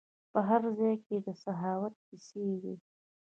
په 0.31 0.39
هر 0.47 0.61
ځای 0.79 0.95
کې 1.05 1.15
د 1.21 1.23
ده 1.25 1.33
سخاوت 1.43 1.93
کیسې 2.07 2.45
وي. 2.61 2.75